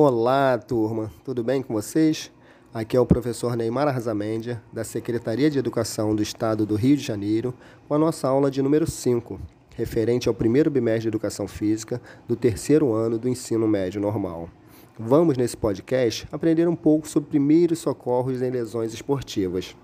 [0.00, 2.30] Olá, turma, tudo bem com vocês?
[2.72, 7.02] Aqui é o professor Neymar Arzamendia, da Secretaria de Educação do Estado do Rio de
[7.02, 7.52] Janeiro,
[7.88, 9.40] com a nossa aula de número 5,
[9.74, 14.48] referente ao primeiro bimestre de Educação Física do terceiro ano do ensino médio normal.
[14.96, 19.74] Vamos, nesse podcast, aprender um pouco sobre primeiros socorros em lesões esportivas.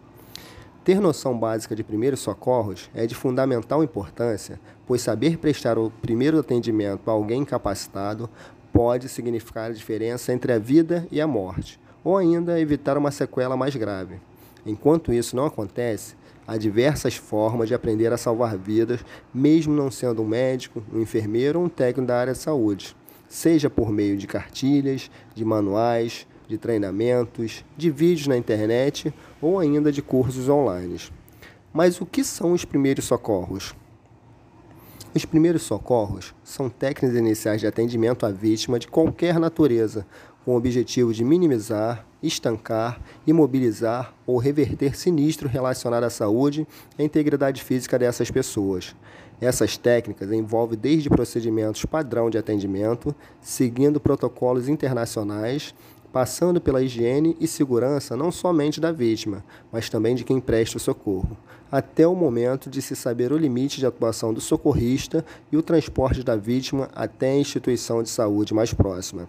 [0.85, 6.39] Ter noção básica de primeiros socorros é de fundamental importância, pois saber prestar o primeiro
[6.39, 8.31] atendimento a alguém incapacitado
[8.75, 13.57] pode significar a diferença entre a vida e a morte, ou ainda evitar uma sequela
[13.57, 14.17] mais grave.
[14.67, 18.99] Enquanto isso não acontece, há diversas formas de aprender a salvar vidas,
[19.33, 22.97] mesmo não sendo um médico, um enfermeiro ou um técnico da área de saúde,
[23.29, 29.93] seja por meio de cartilhas, de manuais, de treinamentos, de vídeos na internet ou ainda
[29.93, 30.99] de cursos online.
[31.73, 33.73] Mas o que são os primeiros socorros?
[35.15, 40.05] Os primeiros socorros são técnicas iniciais de atendimento à vítima de qualquer natureza,
[40.45, 46.67] com o objetivo de minimizar, estancar, imobilizar ou reverter sinistro relacionado à saúde
[46.99, 48.97] e integridade física dessas pessoas.
[49.41, 55.73] Essas técnicas envolvem desde procedimentos padrão de atendimento, seguindo protocolos internacionais,
[56.15, 60.81] passando pela higiene e segurança não somente da vítima, mas também de quem presta o
[60.81, 61.37] socorro,
[61.73, 66.23] até o momento de se saber o limite de atuação do socorrista e o transporte
[66.23, 69.29] da vítima até a instituição de saúde mais próxima.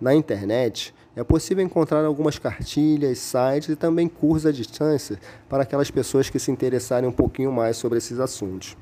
[0.00, 5.92] Na internet, é possível encontrar algumas cartilhas, sites e também cursos à distância para aquelas
[5.92, 8.76] pessoas que se interessarem um pouquinho mais sobre esses assuntos.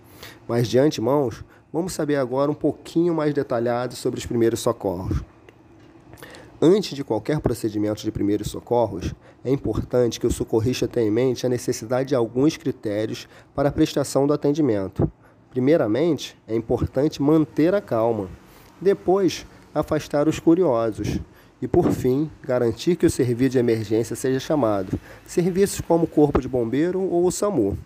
[0.49, 1.29] Mas de antemão,
[1.71, 5.23] vamos saber agora um pouquinho mais detalhado sobre os primeiros socorros.
[6.67, 11.45] Antes de qualquer procedimento de primeiros socorros, é importante que o socorrista tenha em mente
[11.45, 15.07] a necessidade de alguns critérios para a prestação do atendimento.
[15.51, 18.31] Primeiramente, é importante manter a calma.
[18.81, 21.21] Depois, afastar os curiosos.
[21.61, 26.41] E, por fim, garantir que o serviço de emergência seja chamado, serviços como o Corpo
[26.41, 27.77] de Bombeiro ou o SAMU.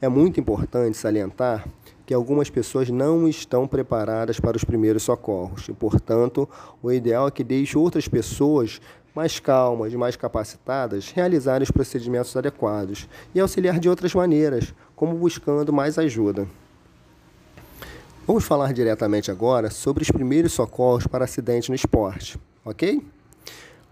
[0.00, 1.68] É muito importante salientar
[2.12, 6.46] que algumas pessoas não estão preparadas para os primeiros socorros e, portanto,
[6.82, 8.82] o ideal é que deixe outras pessoas
[9.14, 15.72] mais calmas, mais capacitadas, realizarem os procedimentos adequados e auxiliar de outras maneiras, como buscando
[15.72, 16.46] mais ajuda.
[18.26, 23.02] Vamos falar diretamente agora sobre os primeiros socorros para acidente no esporte, ok?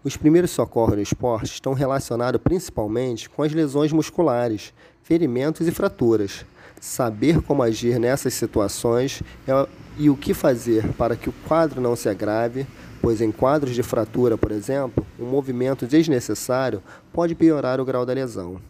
[0.05, 6.45] Os primeiros socorros no esporte estão relacionados principalmente com as lesões musculares, ferimentos e fraturas
[6.81, 9.69] saber como agir nessas situações é,
[9.99, 12.67] e o que fazer para que o quadro não se agrave,
[13.03, 16.83] pois em quadros de fratura, por exemplo, um movimento desnecessário
[17.13, 18.61] pode piorar o grau da lesão.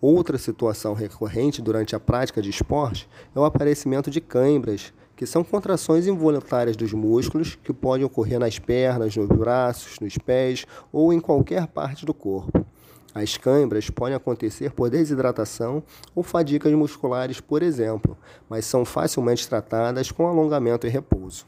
[0.00, 5.44] Outra situação recorrente durante a prática de esporte é o aparecimento de cãibras, que são
[5.44, 11.20] contrações involuntárias dos músculos que podem ocorrer nas pernas, nos braços, nos pés ou em
[11.20, 12.66] qualquer parte do corpo.
[13.14, 15.82] As câimbras podem acontecer por desidratação
[16.14, 18.16] ou fadigas musculares, por exemplo,
[18.48, 21.46] mas são facilmente tratadas com alongamento e repouso.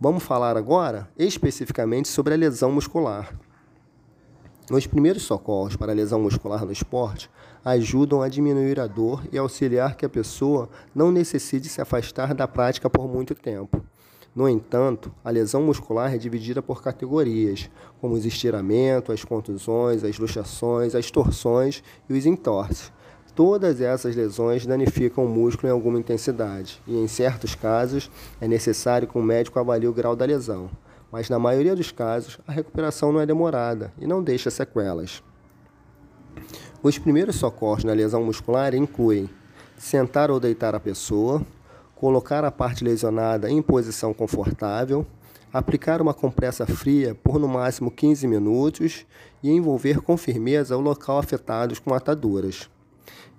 [0.00, 3.34] Vamos falar agora especificamente sobre a lesão muscular.
[4.70, 7.30] Os primeiros socorros para lesão muscular no esporte
[7.62, 12.48] ajudam a diminuir a dor e auxiliar que a pessoa não necessite se afastar da
[12.48, 13.84] prática por muito tempo.
[14.34, 20.18] No entanto, a lesão muscular é dividida por categorias, como os estiramentos, as contusões, as
[20.18, 22.92] luxações, as torções e os entorces.
[23.32, 29.06] Todas essas lesões danificam o músculo em alguma intensidade e, em certos casos, é necessário
[29.06, 30.68] que o médico avalie o grau da lesão.
[31.12, 35.22] Mas, na maioria dos casos, a recuperação não é demorada e não deixa sequelas.
[36.82, 39.30] Os primeiros socorros na lesão muscular incluem
[39.76, 41.40] sentar ou deitar a pessoa,
[42.04, 45.06] colocar a parte lesionada em posição confortável,
[45.50, 49.06] aplicar uma compressa fria por no máximo 15 minutos
[49.42, 52.68] e envolver com firmeza o local afetado com ataduras.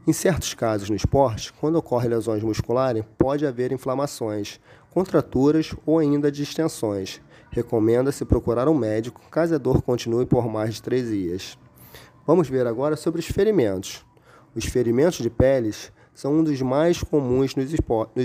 [0.07, 4.59] Em certos casos no esporte, quando ocorrem lesões musculares, pode haver inflamações,
[4.89, 7.21] contraturas ou ainda distensões.
[7.51, 11.55] Recomenda-se procurar um médico caso a dor continue por mais de três dias.
[12.25, 14.03] Vamos ver agora sobre os ferimentos.
[14.55, 17.73] Os ferimentos de peles são um dos mais comuns nos,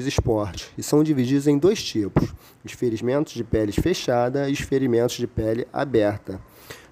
[0.06, 2.32] esportes e são divididos em dois tipos:
[2.64, 6.40] os ferimentos de pele fechada e os ferimentos de pele aberta.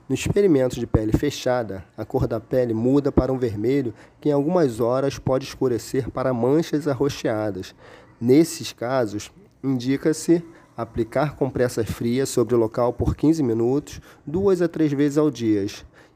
[0.09, 4.33] Nos ferimentos de pele fechada, a cor da pele muda para um vermelho que em
[4.33, 7.75] algumas horas pode escurecer para manchas arroxeadas.
[8.21, 9.31] Nesses casos,
[9.63, 10.43] indica-se
[10.77, 15.67] aplicar compressa fria sobre o local por 15 minutos, duas a três vezes ao dia,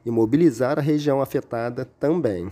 [0.05, 2.51] e mobilizar a região afetada também.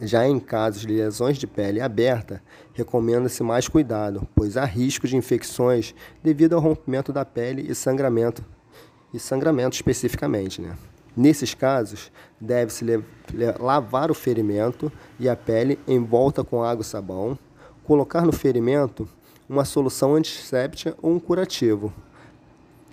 [0.00, 2.42] Já em casos de lesões de pele aberta,
[2.72, 8.44] recomenda-se mais cuidado, pois há risco de infecções devido ao rompimento da pele e sangramento
[9.12, 10.60] e sangramento especificamente.
[10.60, 10.76] Né?
[11.16, 12.10] Nesses casos,
[12.40, 12.84] deve-se
[13.60, 17.38] lavar o ferimento e a pele em volta com água e sabão,
[17.84, 19.08] colocar no ferimento
[19.48, 21.92] uma solução antisséptica ou um curativo.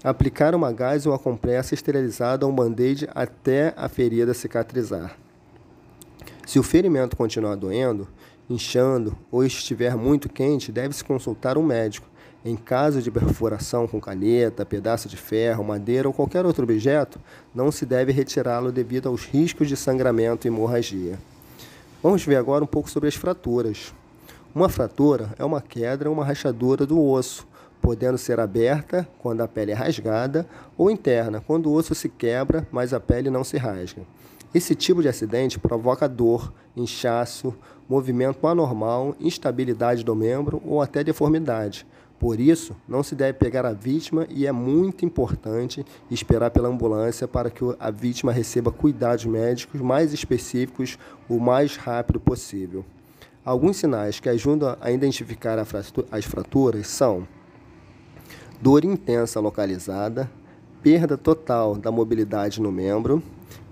[0.04, 5.16] Aplicar uma gás ou uma compressa esterilizada ou um band-aid até a ferida cicatrizar.
[6.52, 8.10] Se o ferimento continuar doendo,
[8.50, 12.06] inchando ou estiver muito quente, deve-se consultar um médico.
[12.44, 17.22] Em caso de perfuração com caneta, pedaço de ferro, madeira ou qualquer outro objeto,
[17.56, 21.18] não se deve retirá-lo devido aos riscos de sangramento e hemorragia.
[22.04, 23.94] Vamos ver agora um pouco sobre as fraturas.
[24.54, 27.48] Uma fratura é uma queda ou uma rachadura do osso,
[27.82, 30.46] podendo ser aberta quando a pele é rasgada
[30.78, 34.02] ou interna, quando o osso se quebra, mas a pele não se rasga.
[34.54, 37.54] Esse tipo de acidente provoca dor, inchaço,
[37.88, 41.88] movimento anormal, instabilidade do membro ou até deformidade.
[42.20, 47.28] Por isso, não se deve pegar a vítima e é muito importante esperar pela ambulância
[47.28, 52.86] para que a vítima receba cuidados médicos mais específicos o mais rápido possível.
[53.44, 55.58] Alguns sinais que ajudam a identificar
[56.12, 57.28] as fraturas são
[58.62, 60.30] dor intensa localizada,
[60.84, 63.24] perda total da mobilidade no membro,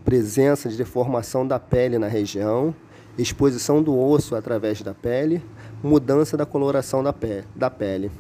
[0.04, 2.74] presença de deformação da pele na região,
[3.18, 5.44] exposição do osso através da pele,
[5.84, 8.12] mudança da coloração da, pe da pele.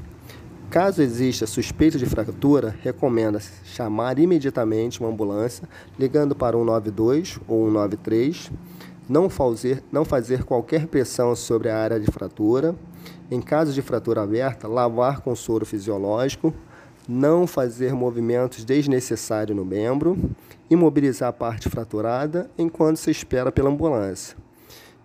[0.69, 5.67] Caso exista suspeita de fratura, recomenda-se chamar imediatamente uma ambulância,
[5.97, 8.51] ligando para o 192 ou 193,
[9.09, 12.75] não fazer, não fazer qualquer pressão sobre a área de fratura.
[13.31, 16.53] Em caso de fratura aberta, lavar com soro fisiológico,
[17.09, 20.15] não fazer movimentos desnecessários no membro,
[20.69, 24.37] imobilizar a parte fraturada enquanto se espera pela ambulância.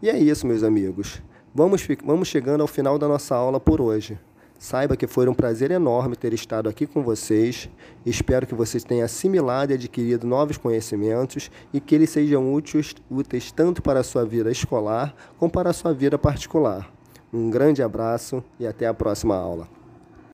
[0.02, 1.22] E é isso, meus amigos.
[1.54, 4.18] Vamos, vamos chegando ao final da nossa aula por hoje.
[4.58, 7.70] Saiba que foi um prazer enorme ter estado aqui com vocês.
[8.04, 13.50] Espero que vocês tenham assimilado e adquirido novos conhecimentos e que eles sejam úteis, úteis
[13.50, 16.92] tanto para a sua vida escolar como para a sua vida particular.
[17.32, 19.83] Um grande abraço e até a próxima aula.